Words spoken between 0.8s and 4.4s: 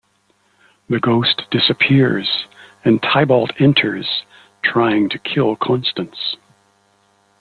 The ghost disappears, and Tybalt enters,